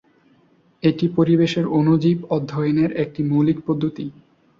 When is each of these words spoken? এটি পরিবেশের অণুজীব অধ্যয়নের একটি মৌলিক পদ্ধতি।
এটি 0.83 1.05
পরিবেশের 1.17 1.65
অণুজীব 1.71 2.17
অধ্যয়নের 2.35 2.91
একটি 3.03 3.21
মৌলিক 3.23 3.57
পদ্ধতি। 3.67 4.05